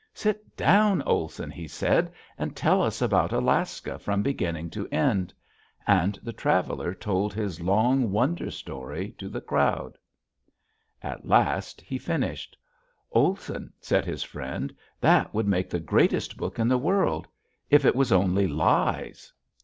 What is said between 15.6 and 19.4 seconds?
the greatest book in the world if it was only lies."